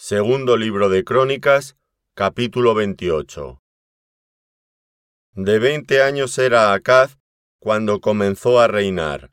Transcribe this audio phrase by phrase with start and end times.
[0.00, 1.76] Segundo libro de Crónicas,
[2.14, 3.60] capítulo 28.
[5.32, 7.18] De veinte años era Acaz
[7.58, 9.32] cuando comenzó a reinar,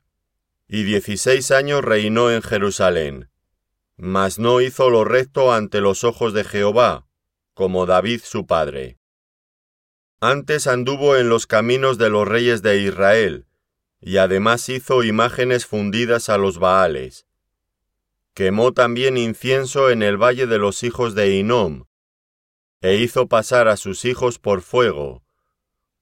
[0.66, 3.30] y dieciséis años reinó en Jerusalén.
[3.96, 7.06] Mas no hizo lo recto ante los ojos de Jehová,
[7.54, 8.98] como David su padre.
[10.18, 13.46] Antes anduvo en los caminos de los reyes de Israel,
[14.00, 17.25] y además hizo imágenes fundidas a los Baales
[18.36, 21.86] Quemó también incienso en el valle de los hijos de Inom,
[22.82, 25.24] e hizo pasar a sus hijos por fuego,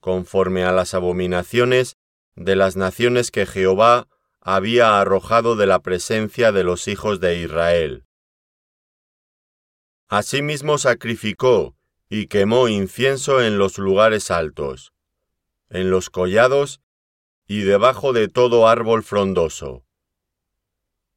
[0.00, 1.96] conforme a las abominaciones
[2.34, 4.08] de las naciones que Jehová
[4.40, 8.04] había arrojado de la presencia de los hijos de Israel.
[10.08, 11.76] Asimismo sacrificó
[12.08, 14.92] y quemó incienso en los lugares altos,
[15.70, 16.80] en los collados
[17.46, 19.84] y debajo de todo árbol frondoso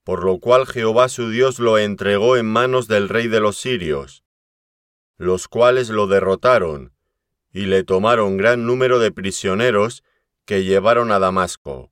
[0.07, 4.23] por lo cual Jehová su Dios lo entregó en manos del rey de los sirios,
[5.17, 6.93] los cuales lo derrotaron,
[7.51, 10.05] y le tomaron gran número de prisioneros
[10.45, 11.91] que llevaron a Damasco.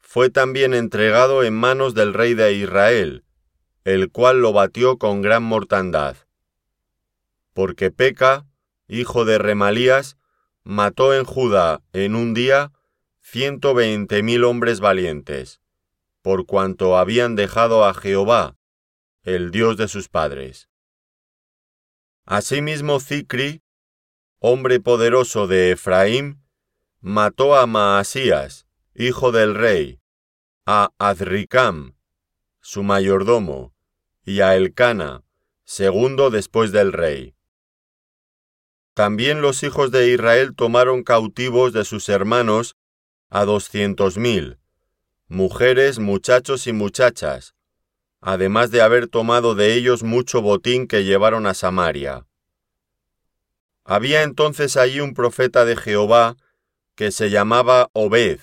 [0.00, 3.22] Fue también entregado en manos del rey de Israel,
[3.84, 6.16] el cual lo batió con gran mortandad.
[7.52, 8.48] Porque Peca,
[8.88, 10.16] hijo de Remalías,
[10.64, 12.72] mató en Judá en un día
[13.22, 15.60] ciento veinte mil hombres valientes
[16.24, 18.56] por cuanto habían dejado a Jehová,
[19.24, 20.70] el Dios de sus padres.
[22.24, 23.62] Asimismo Zicri,
[24.38, 26.42] hombre poderoso de Efraín,
[27.00, 30.00] mató a Maasías, hijo del rey,
[30.64, 31.94] a Azricam,
[32.62, 33.74] su mayordomo,
[34.24, 35.24] y a Elcana,
[35.64, 37.36] segundo después del rey.
[38.94, 42.76] También los hijos de Israel tomaron cautivos de sus hermanos
[43.28, 44.58] a doscientos mil,
[45.28, 47.54] mujeres, muchachos y muchachas,
[48.20, 52.26] además de haber tomado de ellos mucho botín que llevaron a Samaria.
[53.84, 56.36] Había entonces allí un profeta de Jehová
[56.94, 58.40] que se llamaba Obed,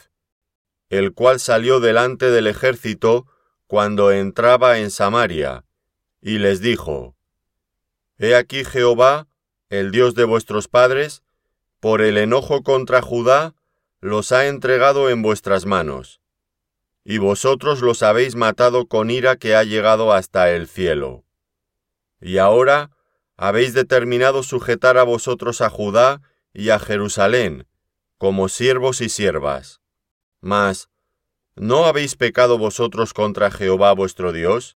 [0.89, 3.27] el cual salió delante del ejército
[3.67, 5.65] cuando entraba en Samaria,
[6.19, 7.15] y les dijo,
[8.17, 9.27] He aquí Jehová,
[9.69, 11.23] el Dios de vuestros padres,
[11.79, 13.53] por el enojo contra Judá,
[13.99, 16.20] los ha entregado en vuestras manos
[17.03, 21.25] y vosotros los habéis matado con ira que ha llegado hasta el cielo.
[22.19, 22.91] Y ahora
[23.37, 26.21] habéis determinado sujetar a vosotros a Judá
[26.53, 27.67] y a Jerusalén,
[28.17, 29.81] como siervos y siervas.
[30.41, 30.89] Mas,
[31.55, 34.77] ¿no habéis pecado vosotros contra Jehová vuestro Dios?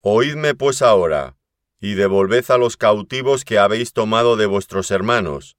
[0.00, 1.36] Oídme pues ahora,
[1.80, 5.56] y devolved a los cautivos que habéis tomado de vuestros hermanos,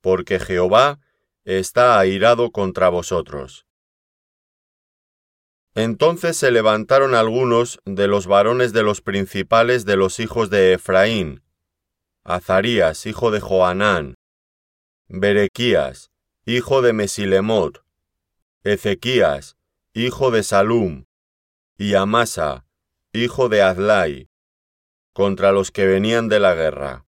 [0.00, 0.98] porque Jehová
[1.44, 3.67] está airado contra vosotros.
[5.78, 11.44] Entonces se levantaron algunos de los varones de los principales de los hijos de Efraín,
[12.24, 14.16] Azarías, hijo de Joanán,
[15.06, 16.10] Berequías,
[16.44, 17.84] hijo de Mesilemot,
[18.64, 19.56] Ezequías,
[19.92, 21.04] hijo de Salum,
[21.76, 22.66] y Amasa,
[23.12, 24.30] hijo de Azlai,
[25.12, 27.06] contra los que venían de la guerra.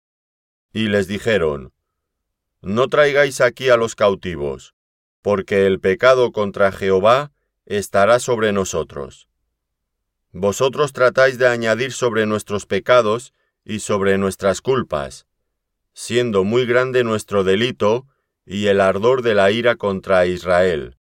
[0.72, 1.74] Y les dijeron,
[2.62, 4.74] No traigáis aquí a los cautivos,
[5.22, 7.34] porque el pecado contra Jehová
[7.66, 9.30] estará sobre nosotros.
[10.32, 15.28] Vosotros tratáis de añadir sobre nuestros pecados y sobre nuestras culpas,
[15.94, 18.08] siendo muy grande nuestro delito
[18.46, 20.98] y el ardor de la ira contra Israel.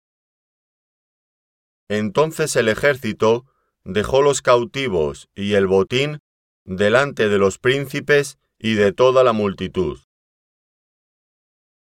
[1.90, 3.46] Entonces el ejército
[3.84, 6.22] dejó los cautivos y el botín
[6.64, 10.00] delante de los príncipes y de toda la multitud.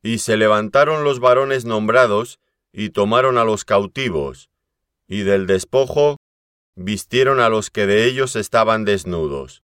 [0.02, 2.40] Y se levantaron los varones nombrados
[2.74, 4.50] y tomaron a los cautivos,
[5.14, 6.18] y del despojo
[6.74, 9.64] vistieron a los que de ellos estaban desnudos.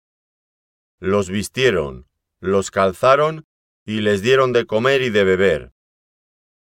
[0.98, 2.08] Los vistieron,
[2.40, 3.44] los calzaron
[3.84, 5.72] y les dieron de comer y de beber.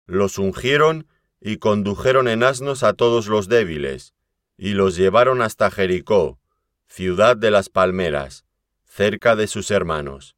[0.07, 1.07] Los ungieron
[1.41, 4.13] y condujeron en asnos a todos los débiles,
[4.57, 6.41] y los llevaron hasta Jericó,
[6.89, 8.45] ciudad de las palmeras,
[8.87, 10.35] cerca de sus hermanos.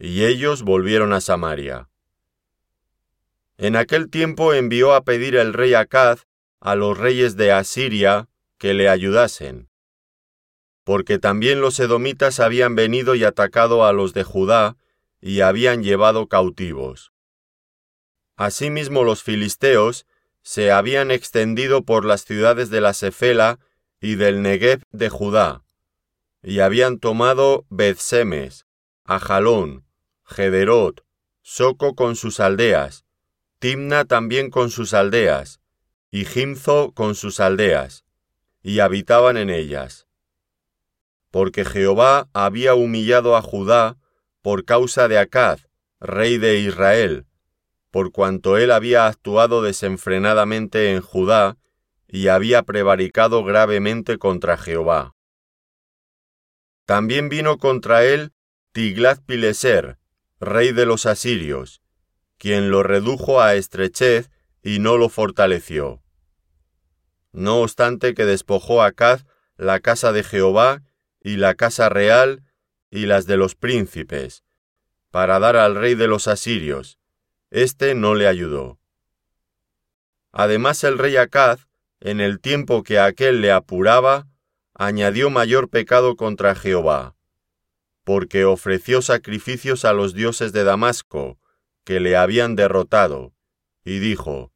[0.00, 1.88] Y ellos volvieron a Samaria.
[3.56, 6.26] En aquel tiempo envió a pedir el rey Acaz
[6.62, 9.68] a los reyes de Asiria que le ayudasen,
[10.84, 14.76] porque también los edomitas habían venido y atacado a los de Judá
[15.20, 17.12] y habían llevado cautivos.
[18.36, 20.06] Asimismo los filisteos
[20.42, 23.58] se habían extendido por las ciudades de la Sefela
[24.00, 25.64] y del Negev de Judá,
[26.44, 28.66] y habían tomado Bethsemes,
[29.04, 29.84] Ajalón,
[30.24, 31.04] Gederot,
[31.42, 33.04] Soco con sus aldeas,
[33.58, 35.61] Timna también con sus aldeas,
[36.12, 38.04] y Jimzo con sus aldeas,
[38.62, 40.06] y habitaban en ellas.
[41.32, 43.96] porque Jehová había humillado a Judá
[44.42, 45.66] por causa de Acaz,
[45.98, 47.24] rey de Israel,
[47.90, 51.56] por cuanto él había actuado desenfrenadamente en Judá
[52.06, 55.14] y había prevaricado gravemente contra Jehová.
[56.84, 58.32] También vino contra él
[58.72, 59.96] Tiglath-Pileser,
[60.38, 61.80] rey de los asirios,
[62.36, 64.30] quien lo redujo a estrechez
[64.62, 66.01] y no lo fortaleció.
[67.32, 69.24] No obstante que despojó a Acaz
[69.56, 70.82] la casa de Jehová
[71.20, 72.42] y la casa real
[72.90, 74.44] y las de los príncipes,
[75.10, 76.98] para dar al rey de los asirios.
[77.50, 78.78] Este no le ayudó.
[80.30, 81.68] Además el rey Acaz,
[82.00, 84.26] en el tiempo que aquel le apuraba,
[84.74, 87.14] añadió mayor pecado contra Jehová,
[88.04, 91.38] porque ofreció sacrificios a los dioses de Damasco,
[91.84, 93.32] que le habían derrotado,
[93.84, 94.51] y dijo,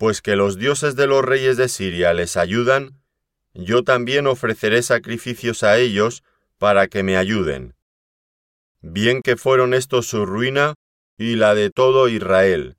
[0.00, 3.02] Pues que los dioses de los reyes de Siria les ayudan,
[3.52, 6.24] yo también ofreceré sacrificios a ellos
[6.56, 7.74] para que me ayuden.
[8.80, 10.72] Bien que fueron estos su ruina
[11.18, 12.78] y la de todo Israel.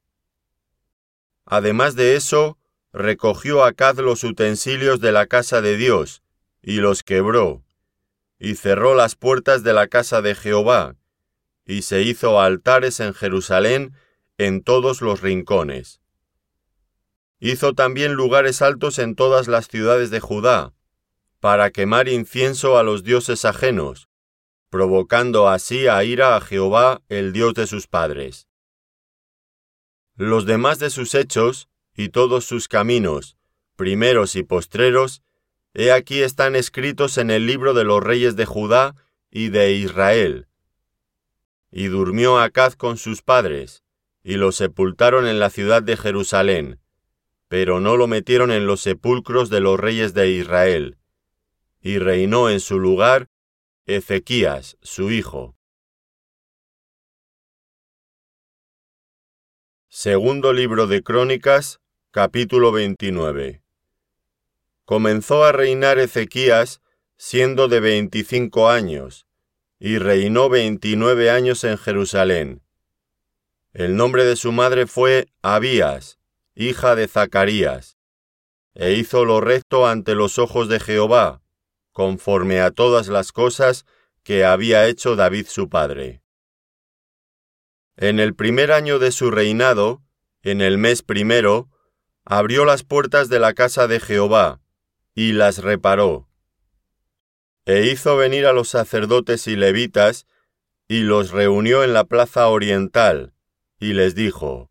[1.45, 2.57] Además de eso,
[2.91, 6.23] recogió Acaz los utensilios de la casa de Dios,
[6.63, 7.63] y los quebró,
[8.39, 10.95] y cerró las puertas de la casa de Jehová,
[11.67, 13.93] y se hizo altares en Jerusalén
[14.39, 16.00] en todos los rincones.
[17.43, 20.73] Hizo también lugares altos en todas las ciudades de Judá,
[21.39, 24.09] para quemar incienso a los dioses ajenos,
[24.69, 28.47] provocando así a ira a Jehová, el Dios de sus padres.
[30.15, 33.37] Los demás de sus hechos, y todos sus caminos,
[33.75, 35.23] primeros y postreros,
[35.73, 38.95] he aquí están escritos en el libro de los reyes de Judá
[39.31, 40.47] y de Israel.
[41.71, 43.83] Y durmió Acaz con sus padres,
[44.23, 46.80] y lo sepultaron en la ciudad de Jerusalén,
[47.51, 50.97] pero no lo metieron en los sepulcros de los reyes de Israel,
[51.81, 53.27] y reinó en su lugar
[53.85, 55.57] Ezequías, su hijo.
[59.89, 61.81] Segundo libro de Crónicas,
[62.11, 63.61] capítulo 29.
[64.85, 66.81] Comenzó a reinar Ezequías
[67.17, 69.27] siendo de veinticinco años,
[69.77, 72.61] y reinó veintinueve años en Jerusalén.
[73.73, 76.20] El nombre de su madre fue Abías,
[76.55, 77.97] hija de Zacarías,
[78.73, 81.41] e hizo lo recto ante los ojos de Jehová,
[81.91, 83.85] conforme a todas las cosas
[84.23, 86.21] que había hecho David su padre.
[87.97, 90.01] En el primer año de su reinado,
[90.41, 91.69] en el mes primero,
[92.23, 94.61] abrió las puertas de la casa de Jehová,
[95.13, 96.29] y las reparó.
[97.65, 100.25] E hizo venir a los sacerdotes y levitas,
[100.87, 103.33] y los reunió en la plaza oriental,
[103.79, 104.70] y les dijo,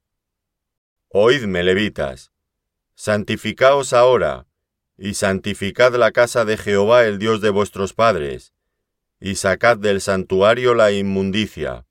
[1.13, 2.31] Oídme, levitas,
[2.95, 4.47] santificaos ahora,
[4.97, 8.55] y santificad la casa de Jehová el Dios de vuestros padres,
[9.19, 11.85] y sacad del santuario la inmundicia.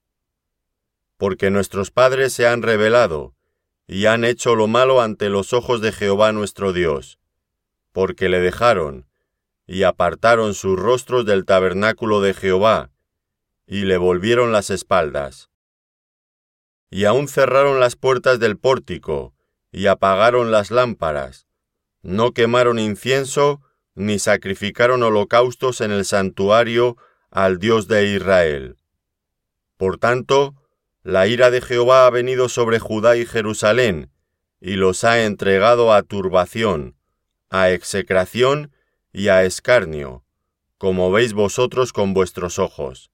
[1.17, 3.35] Porque nuestros padres se han rebelado,
[3.87, 7.19] y han hecho lo malo ante los ojos de Jehová nuestro Dios,
[7.91, 9.05] porque le dejaron,
[9.67, 12.89] y apartaron sus rostros del tabernáculo de Jehová,
[13.67, 15.49] y le volvieron las espaldas.
[16.89, 19.33] Y aún cerraron las puertas del pórtico,
[19.71, 21.47] y apagaron las lámparas,
[22.01, 23.61] no quemaron incienso,
[23.93, 26.97] ni sacrificaron holocaustos en el santuario
[27.29, 28.77] al Dios de Israel.
[29.77, 30.55] Por tanto,
[31.03, 34.11] la ira de Jehová ha venido sobre Judá y Jerusalén,
[34.61, 36.95] y los ha entregado a turbación,
[37.49, 38.71] a execración
[39.11, 40.23] y a escarnio,
[40.77, 43.11] como veis vosotros con vuestros ojos.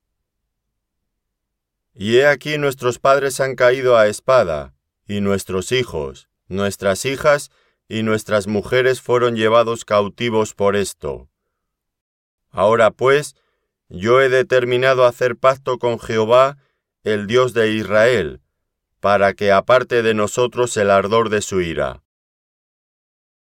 [1.96, 4.76] Y he aquí nuestros padres han caído a espada,
[5.08, 7.52] y nuestros hijos, nuestras hijas
[7.88, 11.30] y nuestras mujeres fueron llevados cautivos por esto.
[12.52, 13.36] Ahora pues,
[13.88, 16.58] yo he determinado hacer pacto con Jehová
[17.04, 18.42] el Dios de Israel,
[19.00, 22.04] para que aparte de nosotros el ardor de su ira.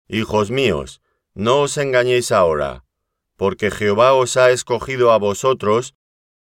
[0.07, 1.01] Hijos míos,
[1.35, 2.85] no os engañéis ahora,
[3.37, 5.95] porque Jehová os ha escogido a vosotros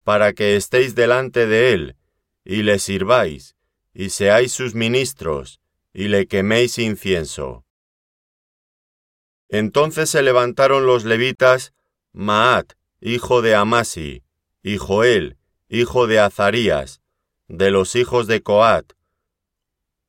[0.04, 1.96] para que estéis delante de él,
[2.44, 3.56] y le sirváis,
[3.94, 5.60] y seáis sus ministros,
[5.92, 7.64] y le queméis incienso.
[9.48, 11.72] Entonces se levantaron los levitas,
[12.12, 14.22] Maat, hijo de Amasi,
[14.62, 17.00] y Joel, hijo de Azarías,
[17.48, 18.92] de los hijos de Coat,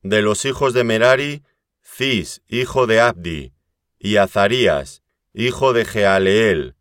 [0.01, 1.43] de los hijos de Merari,
[1.81, 3.53] Cis, hijo de Abdi,
[3.97, 6.75] y Azarías, hijo de Jealeel,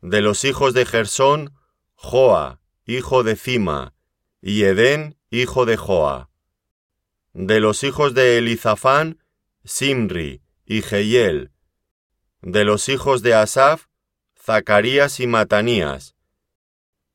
[0.00, 1.54] de los hijos de Gersón,
[2.04, 3.94] Joa, hijo de Cima,
[4.42, 6.28] y Edén, hijo de Joa,
[7.32, 9.24] de los hijos de Elizafán,
[9.64, 11.50] Simri y Jehiel,
[12.42, 13.86] de los hijos de Asaf,
[14.38, 16.14] Zacarías y Matanías.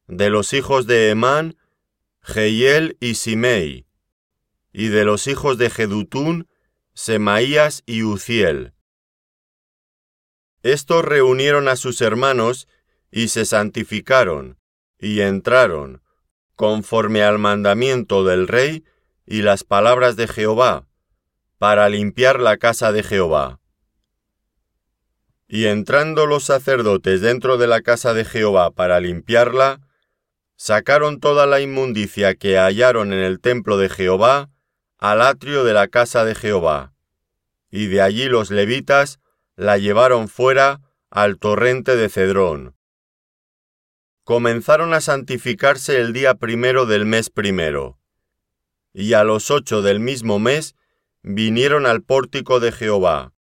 [0.08, 1.56] De los hijos de Emán,
[2.24, 3.86] Jehiel y Simei.
[4.74, 6.50] Y de los hijos de Jedutún,
[6.96, 8.74] Semaías y Uziel.
[10.64, 12.68] Estos reunieron a sus hermanos
[13.12, 14.59] y se santificaron,
[15.00, 16.02] y entraron,
[16.56, 18.84] conforme al mandamiento del rey
[19.26, 20.88] y las palabras de Jehová,
[21.58, 23.60] para limpiar la casa de Jehová.
[25.48, 29.80] Y entrando los sacerdotes dentro de la casa de Jehová para limpiarla,
[30.56, 34.50] sacaron toda la inmundicia que hallaron en el templo de Jehová
[34.98, 36.94] al atrio de la casa de Jehová,
[37.72, 39.20] y de allí los levitas
[39.56, 42.76] la llevaron fuera al torrente de Cedrón.
[44.30, 47.98] Comenzaron a santificarse el día primero del mes primero,
[48.94, 50.76] y a los ocho del mismo mes
[51.24, 53.34] vinieron al pórtico de Jehová,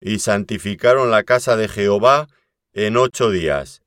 [0.00, 2.28] y santificaron la casa de Jehová
[2.72, 3.82] en ocho días,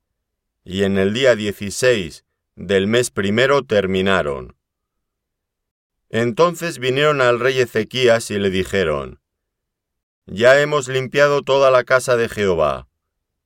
[0.64, 2.26] y en el día dieciséis
[2.56, 4.56] del mes primero terminaron.
[6.10, 9.20] Entonces vinieron al rey Ezequías y le dijeron,
[10.28, 12.88] Ya hemos limpiado toda la casa de Jehová,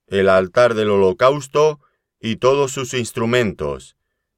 [0.07, 1.79] el altar del holocausto
[2.19, 3.95] y todos sus instrumentos,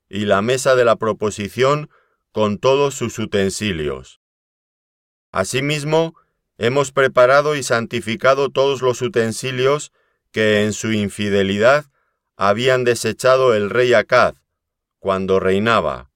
[0.09, 1.89] y la mesa de la proposición
[2.31, 4.21] con todos sus utensilios.
[5.31, 6.15] Asimismo,
[6.57, 9.91] hemos preparado y santificado todos los utensilios
[10.31, 11.85] que en su infidelidad
[12.35, 14.35] habían desechado el rey Acaz,
[14.99, 16.11] cuando reinaba,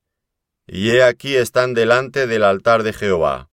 [0.67, 3.49] y he aquí están delante del altar de Jehová.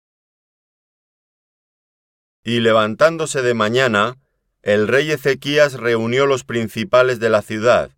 [2.44, 4.18] Y levantándose de mañana,
[4.62, 7.90] el rey Ezequías reunió los principales de la ciudad,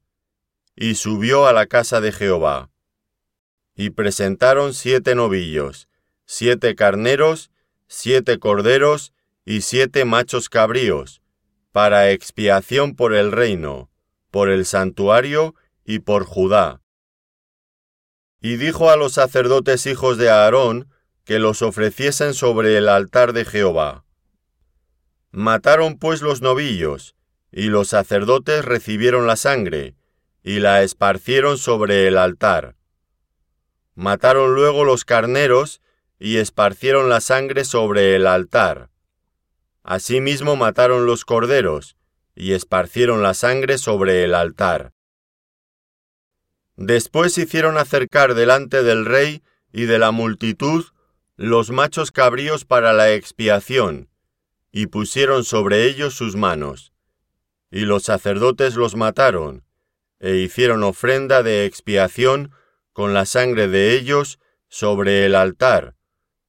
[0.77, 2.71] y subió a la casa de Jehová
[3.75, 5.89] y presentaron siete novillos,
[6.27, 7.51] siete carneros,
[7.87, 9.13] siete corderos
[9.45, 11.23] y siete machos cabríos,
[11.73, 13.91] para expiación por el reino,
[14.31, 15.55] por el santuario
[15.85, 16.83] y por Judá.
[18.41, 20.89] Y dijo a los sacerdotes hijos de Aarón
[21.25, 24.05] que los ofreciesen sobre el altar de Jehová.
[25.31, 27.17] Mataron pues los novillos,
[27.51, 29.97] y los sacerdotes recibieron la sangre,
[30.45, 32.77] y la esparcieron sobre el altar
[33.95, 35.81] Mataron luego los carneros
[36.19, 38.91] y esparcieron la sangre sobre el altar.
[39.85, 41.97] Asimismo mataron los corderos
[42.35, 44.93] y esparcieron la sangre sobre el altar.
[46.77, 50.87] Después hicieron acercar delante del rey y de la multitud
[51.37, 54.09] los machos cabríos para la expiación,
[54.73, 56.93] y pusieron sobre ellos sus manos.
[57.71, 59.65] Y los sacerdotes los mataron,
[60.25, 62.51] e hicieron ofrenda de expiación
[62.95, 64.39] con la sangre de ellos
[64.69, 65.97] sobre el altar,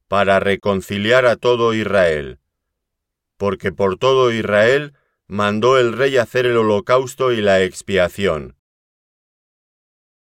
[0.07, 2.39] para reconciliar a todo Israel.
[3.35, 4.93] Porque por todo Israel
[5.27, 8.55] mandó el rey hacer el holocausto y la expiación.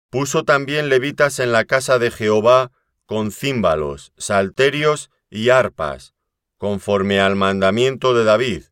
[0.10, 2.74] Puso también levitas en la casa de Jehová
[3.06, 6.14] con címbalos, salterios y arpas,
[6.58, 8.64] conforme al mandamiento de David,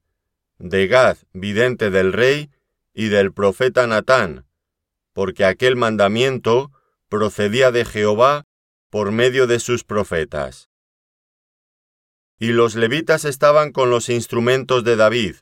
[0.58, 2.52] de Gad, vidente del rey,
[2.94, 4.47] y del profeta Natán,
[5.18, 6.72] porque aquel mandamiento
[7.10, 8.46] procedía de Jehová
[8.92, 10.70] por medio de sus profetas.
[12.38, 15.38] Y los levitas estaban con los instrumentos de David,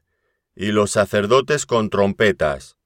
[0.56, 2.78] y los sacerdotes con trompetas.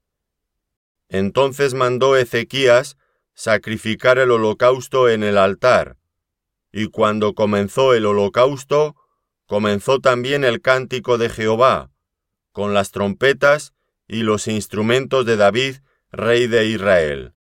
[1.09, 2.97] Entonces mandó Ezequías
[3.35, 5.95] sacrificar el holocausto en el altar,
[6.71, 8.95] y cuando comenzó el holocausto,
[9.45, 11.91] comenzó también el cántico de Jehová,
[12.51, 13.75] con las trompetas
[14.07, 15.75] y los instrumentos de David,
[16.11, 17.35] rey de Israel.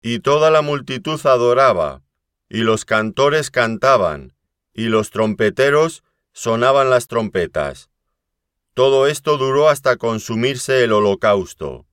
[0.00, 2.02] Y toda la multitud adoraba,
[2.48, 4.34] y los cantores cantaban,
[4.72, 6.02] y los trompeteros
[6.32, 7.90] sonaban las trompetas.
[8.72, 11.86] Todo esto duró hasta consumirse el holocausto.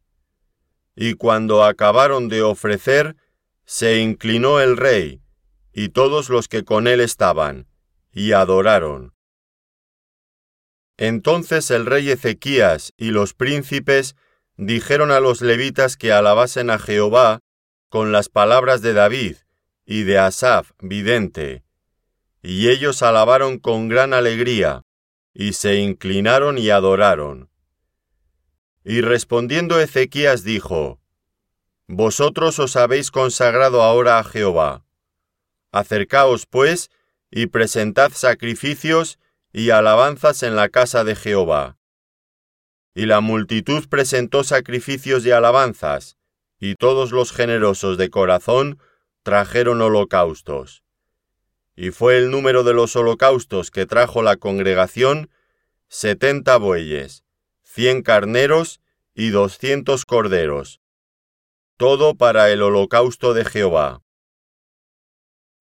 [0.96, 3.16] Y cuando acabaron de ofrecer,
[3.66, 5.22] se inclinó el rey,
[5.74, 7.68] y todos los que con él estaban,
[8.12, 9.14] y adoraron.
[10.98, 14.16] Entonces el rey Ezequías y los príncipes
[14.58, 17.40] dijeron a los levitas que alabasen a Jehová
[17.90, 19.36] con las palabras de David
[19.86, 21.64] y de Asaf, vidente,
[22.42, 24.84] y ellos alabaron con gran alegría,
[25.34, 27.50] y se inclinaron y adoraron.
[28.84, 31.00] Y respondiendo Ezequías dijo,
[31.88, 34.86] Vosotros os habéis consagrado ahora a Jehová.
[35.72, 36.92] Acercaos, pues,
[37.30, 39.20] y presentad sacrificios
[39.52, 41.78] y alabanzas en la casa de Jehová.
[42.94, 46.18] Y la multitud presentó sacrificios y alabanzas,
[46.60, 48.80] y todos los generosos de corazón
[49.24, 50.84] trajeron holocaustos.
[51.76, 55.30] Y fue el número de los holocaustos que trajo la congregación
[55.88, 57.24] setenta bueyes,
[57.62, 58.80] cien carneros
[59.16, 60.82] y doscientos corderos,
[61.78, 64.02] todo para el holocausto de Jehová.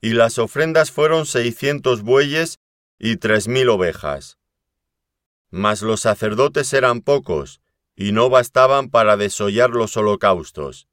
[0.01, 2.61] Y las ofrendas fueron seiscientos bueyes
[2.99, 4.39] y tres mil ovejas.
[5.53, 7.61] Mas los sacerdotes eran pocos,
[7.95, 10.89] y no bastaban para desollar los holocaustos.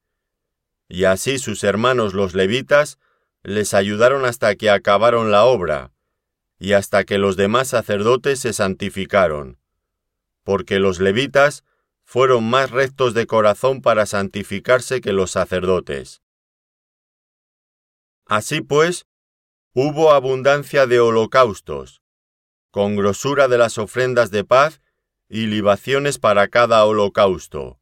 [0.90, 3.00] Y así sus hermanos los levitas
[3.42, 5.94] les ayudaron hasta que acabaron la obra,
[6.60, 9.58] y hasta que los demás sacerdotes se santificaron,
[10.44, 11.64] porque los levitas
[12.04, 16.22] fueron más rectos de corazón para santificarse que los sacerdotes.
[18.26, 19.08] Así pues,
[19.74, 22.02] hubo abundancia de holocaustos,
[22.72, 24.82] con grosura de las ofrendas de paz
[25.28, 27.80] y libaciones para cada holocausto,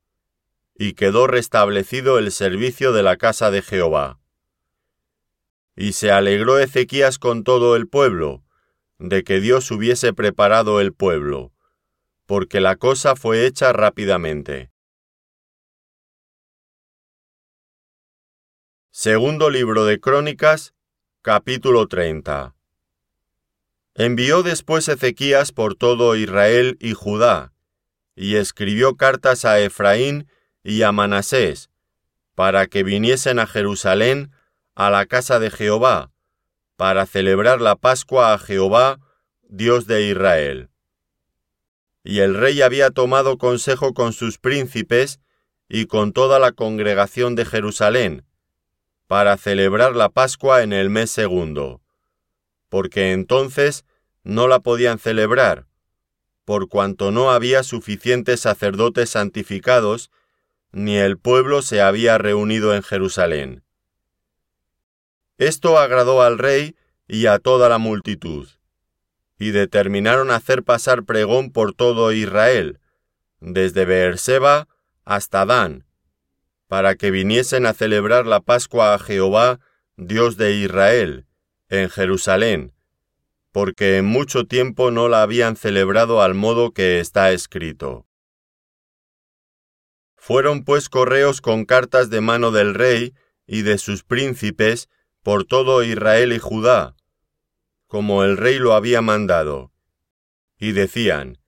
[0.76, 4.20] y quedó restablecido el servicio de la casa de Jehová.
[5.76, 8.44] Y se alegró Ezequías con todo el pueblo,
[9.00, 11.54] de que Dios hubiese preparado el pueblo,
[12.26, 14.72] porque la cosa fue hecha rápidamente.
[18.90, 20.74] Segundo libro de Crónicas,
[21.22, 22.57] capítulo 30.
[24.00, 27.52] Envió después Ezequías por todo Israel y Judá,
[28.16, 30.30] y escribió cartas a Efraín
[30.64, 31.72] y a Manasés,
[32.36, 34.32] para que viniesen a Jerusalén
[34.76, 36.12] a la casa de Jehová,
[36.76, 39.00] para celebrar la Pascua a Jehová,
[39.42, 40.70] Dios de Israel.
[42.04, 45.20] Y el rey había tomado consejo con sus príncipes
[45.68, 48.28] y con toda la congregación de Jerusalén,
[49.08, 51.82] para celebrar la Pascua en el mes segundo,
[52.70, 53.86] porque entonces
[54.28, 55.68] no la podían celebrar,
[56.44, 60.12] por cuanto no había suficientes sacerdotes santificados,
[60.74, 63.64] ni el pueblo se había reunido en Jerusalén.
[65.38, 66.76] Esto agradó al rey
[67.08, 68.50] y a toda la multitud
[69.40, 72.82] y determinaron hacer pasar pregón por todo Israel,
[73.40, 74.68] desde Beerseba
[75.06, 75.86] hasta Dan,
[76.68, 79.62] para que viniesen a celebrar la Pascua a Jehová,
[79.96, 81.28] Dios de Israel,
[81.70, 82.74] en Jerusalén,
[83.58, 88.06] porque en mucho tiempo no la habían celebrado al modo que está escrito.
[90.16, 93.16] Fueron pues correos con cartas de mano del rey
[93.48, 94.90] y de sus príncipes
[95.24, 96.96] por todo Israel y Judá,
[97.88, 99.72] como el rey lo había mandado.
[100.60, 101.40] Y decían,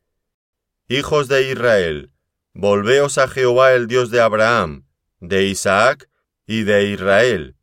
[0.88, 2.12] Hijos de Israel,
[2.56, 4.88] volveos a Jehová el Dios de Abraham,
[5.20, 6.10] de Isaac
[6.48, 7.56] y de Israel,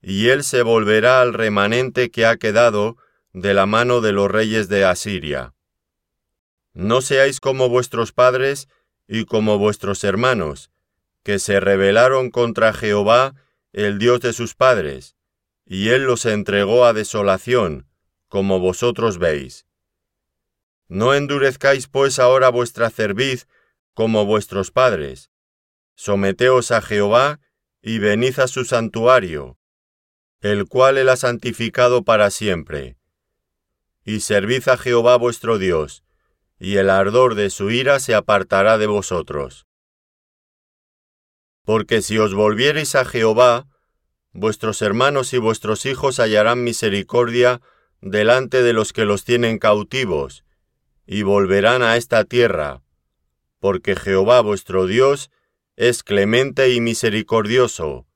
[0.00, 2.96] y él se volverá al remanente que ha quedado
[3.32, 5.54] de la mano de los reyes de Asiria.
[6.72, 8.68] No seáis como vuestros padres
[9.06, 10.70] y como vuestros hermanos,
[11.22, 13.34] que se rebelaron contra Jehová,
[13.72, 15.16] el Dios de sus padres,
[15.64, 17.86] y él los entregó a desolación,
[18.28, 19.66] como vosotros veis.
[20.88, 23.46] No endurezcáis pues ahora vuestra cerviz
[23.94, 25.30] como vuestros padres.
[25.94, 27.40] Someteos a Jehová
[27.82, 29.58] y venid a su santuario,
[30.40, 32.99] el cual él ha santificado para siempre.
[34.12, 36.02] Y servid a Jehová vuestro Dios,
[36.58, 39.68] y el ardor de su ira se apartará de vosotros.
[41.64, 43.68] Porque si os volviereis a Jehová,
[44.32, 47.60] vuestros hermanos y vuestros hijos hallarán misericordia
[48.00, 50.44] delante de los que los tienen cautivos,
[51.06, 52.82] y volverán a esta tierra,
[53.60, 55.30] porque Jehová vuestro Dios
[55.76, 58.08] es clemente y misericordioso,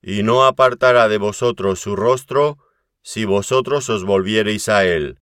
[0.00, 2.56] y no apartará de vosotros su rostro,
[3.02, 5.20] si vosotros os volviereis a él.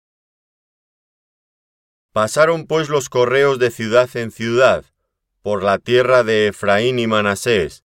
[2.18, 4.84] Pasaron pues los correos de ciudad en ciudad,
[5.44, 7.84] por la tierra de Efraín y Manasés,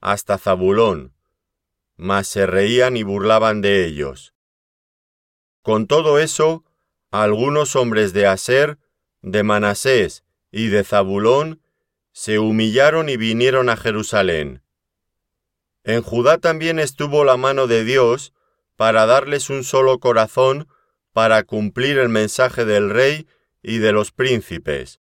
[0.00, 1.12] hasta Zabulón,
[1.98, 4.32] mas se reían y burlaban de ellos.
[5.60, 6.64] Con todo eso,
[7.10, 8.78] algunos hombres de Aser,
[9.20, 11.60] de Manasés y de Zabulón
[12.10, 14.62] se humillaron y vinieron a Jerusalén.
[15.84, 18.32] En Judá también estuvo la mano de Dios
[18.76, 20.68] para darles un solo corazón
[21.12, 23.28] para cumplir el mensaje del rey
[23.62, 25.00] y de los príncipes,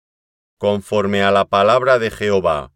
[0.58, 2.74] conforme a la palabra de Jehová.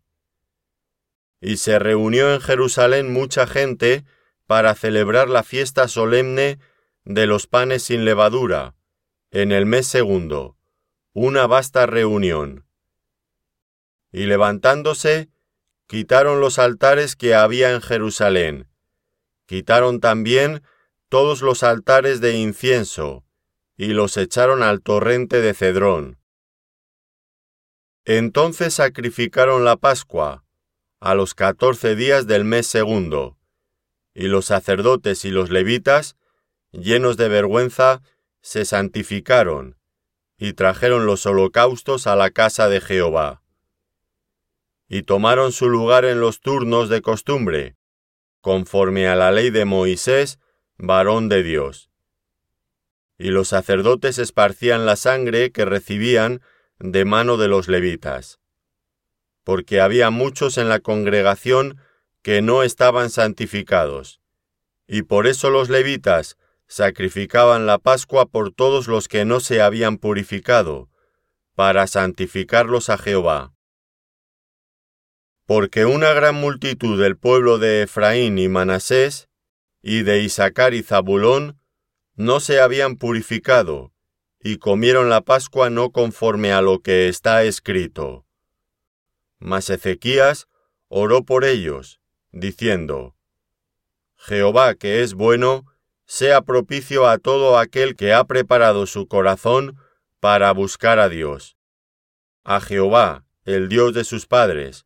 [1.41, 4.05] Y se reunió en Jerusalén mucha gente
[4.45, 6.59] para celebrar la fiesta solemne
[7.05, 8.75] de los panes sin levadura,
[9.31, 10.57] en el mes segundo,
[11.13, 12.65] una vasta reunión.
[14.11, 15.29] Y levantándose,
[15.87, 18.69] quitaron los altares que había en Jerusalén,
[19.45, 20.61] quitaron también
[21.09, 23.23] todos los altares de incienso,
[23.79, 26.19] y los echaron al torrente de Cedrón.
[28.03, 30.43] Entonces sacrificaron la Pascua,
[30.99, 33.37] a los catorce días del mes segundo,
[34.13, 36.17] y los sacerdotes y los levitas,
[36.73, 38.01] llenos de vergüenza,
[38.41, 39.77] se santificaron,
[40.37, 43.41] y trajeron los holocaustos a la casa de Jehová.
[44.89, 47.77] y tomaron su lugar en los turnos de costumbre,
[48.41, 50.37] conforme a la ley de Moisés,
[50.77, 51.88] varón de Dios.
[53.19, 56.41] Y los sacerdotes esparcían la sangre que recibían
[56.79, 58.39] de mano de los levitas,
[59.43, 61.77] porque había muchos en la congregación
[62.21, 64.21] que no estaban santificados,
[64.87, 69.97] y por eso los levitas sacrificaban la Pascua por todos los que no se habían
[69.97, 70.89] purificado,
[71.55, 73.53] para santificarlos a Jehová.
[75.45, 79.27] Porque una gran multitud del pueblo de Efraín y Manasés,
[79.81, 81.58] y de Isaacar y Zabulón,
[82.19, 83.93] no se habían purificado,
[84.43, 88.25] y comieron la Pascua no conforme a lo que está escrito.
[89.37, 90.49] Mas Ezequías
[90.89, 92.01] oró por ellos,
[92.33, 93.15] diciendo,
[94.17, 95.65] Jehová que es bueno,
[96.03, 99.77] sea propicio a todo aquel que ha preparado su corazón
[100.19, 101.55] para buscar a Dios.
[102.43, 104.85] A Jehová, el Dios de sus padres,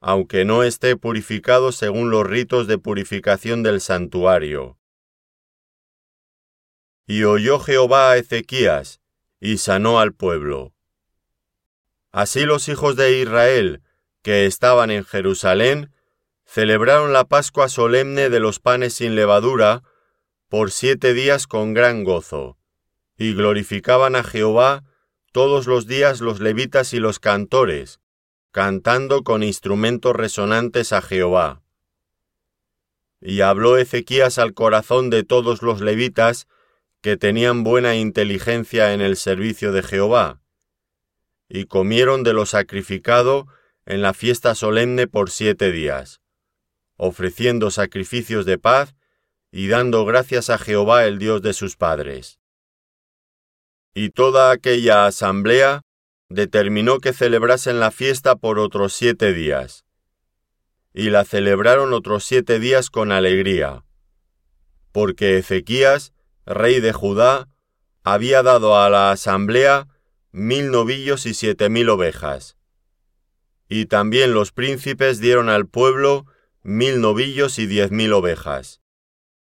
[0.00, 4.76] aunque no esté purificado según los ritos de purificación del santuario.
[7.06, 9.00] Y oyó Jehová a Ezequías,
[9.40, 10.72] y sanó al pueblo.
[12.12, 13.82] Así los hijos de Israel,
[14.22, 15.92] que estaban en Jerusalén,
[16.46, 19.82] celebraron la Pascua solemne de los panes sin levadura
[20.48, 22.56] por siete días con gran gozo,
[23.18, 24.84] y glorificaban a Jehová
[25.32, 28.00] todos los días los levitas y los cantores,
[28.52, 31.62] cantando con instrumentos resonantes a Jehová.
[33.20, 36.46] Y habló Ezequías al corazón de todos los levitas
[37.04, 40.42] que tenían buena inteligencia en el servicio de Jehová,
[41.48, 43.46] y comieron de lo sacrificado
[43.86, 46.20] en la fiesta solemne por siete días
[46.96, 48.94] ofreciendo sacrificios de paz
[49.50, 52.38] y dando gracias a Jehová el Dios de sus padres.
[53.94, 55.82] Y toda aquella asamblea
[56.28, 59.84] determinó que celebrasen la fiesta por otros siete días.
[60.92, 63.84] Y la celebraron otros siete días con alegría,
[64.92, 66.12] porque Ezequías,
[66.46, 67.48] rey de Judá,
[68.02, 69.88] había dado a la asamblea
[70.30, 72.56] mil novillos y siete mil ovejas.
[73.68, 76.26] Y también los príncipes dieron al pueblo
[76.62, 78.80] mil novillos y diez mil ovejas.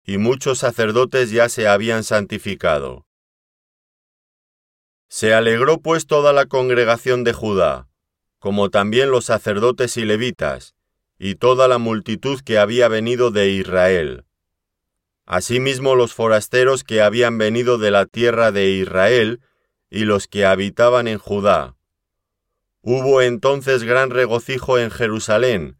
[0.04, 3.06] Y muchos sacerdotes ya se habían santificado.
[5.08, 7.88] Se alegró pues toda la congregación de Judá,
[8.38, 10.74] como también los sacerdotes y levitas,
[11.18, 14.26] y toda la multitud que había venido de Israel.
[15.26, 19.40] Asimismo los forasteros que habían venido de la tierra de Israel,
[19.90, 21.76] y los que habitaban en Judá.
[22.82, 25.78] Hubo entonces gran regocijo en Jerusalén,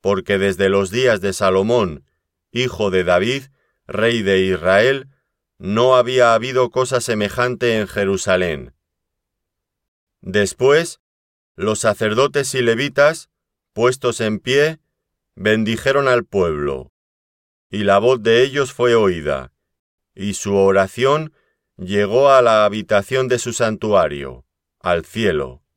[0.00, 2.04] porque desde los días de Salomón,
[2.52, 3.44] hijo de David,
[3.86, 5.08] rey de Israel,
[5.58, 8.74] no había habido cosa semejante en Jerusalén.
[10.20, 11.00] Después,
[11.56, 13.30] los sacerdotes y levitas,
[13.72, 14.78] puestos en pie,
[15.34, 16.92] bendijeron al pueblo,
[17.70, 19.52] y la voz de ellos fue oída,
[20.14, 21.32] y su oración
[21.76, 24.44] llegó a la habitación de su santuario,
[24.80, 25.62] al cielo.